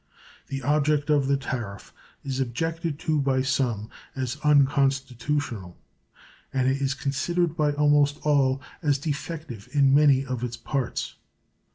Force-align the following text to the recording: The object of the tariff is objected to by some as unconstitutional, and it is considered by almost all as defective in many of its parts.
The 0.47 0.63
object 0.63 1.11
of 1.11 1.27
the 1.27 1.37
tariff 1.37 1.93
is 2.23 2.39
objected 2.39 2.97
to 3.05 3.21
by 3.21 3.43
some 3.43 3.91
as 4.15 4.37
unconstitutional, 4.43 5.77
and 6.51 6.67
it 6.67 6.81
is 6.81 6.95
considered 6.95 7.55
by 7.55 7.73
almost 7.73 8.17
all 8.23 8.63
as 8.81 8.97
defective 8.97 9.69
in 9.73 9.93
many 9.93 10.25
of 10.25 10.43
its 10.43 10.57
parts. 10.57 11.17